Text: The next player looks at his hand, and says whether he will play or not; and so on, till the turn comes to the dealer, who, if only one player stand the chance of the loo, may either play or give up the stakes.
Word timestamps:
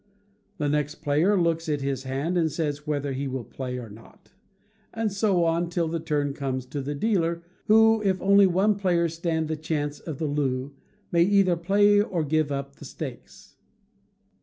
The 0.57 0.67
next 0.67 0.95
player 0.95 1.39
looks 1.39 1.69
at 1.69 1.81
his 1.81 2.05
hand, 2.05 2.35
and 2.35 2.51
says 2.51 2.87
whether 2.87 3.13
he 3.13 3.27
will 3.27 3.43
play 3.43 3.77
or 3.77 3.87
not; 3.87 4.31
and 4.91 5.11
so 5.13 5.43
on, 5.45 5.69
till 5.69 5.87
the 5.87 5.99
turn 5.99 6.33
comes 6.33 6.65
to 6.65 6.81
the 6.81 6.95
dealer, 6.95 7.43
who, 7.67 8.01
if 8.01 8.19
only 8.19 8.47
one 8.47 8.73
player 8.79 9.07
stand 9.07 9.47
the 9.47 9.55
chance 9.55 9.99
of 9.99 10.17
the 10.17 10.25
loo, 10.25 10.73
may 11.11 11.21
either 11.21 11.55
play 11.55 12.01
or 12.01 12.23
give 12.23 12.51
up 12.51 12.77
the 12.77 12.85
stakes. 12.85 13.57